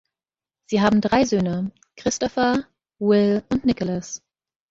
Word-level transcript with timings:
Sie 0.65 0.81
haben 0.81 0.99
drei 0.99 1.25
Söhne: 1.25 1.69
Christopher, 1.95 2.65
Will 2.97 3.43
und 3.49 3.65
Nicholas. 3.65 4.23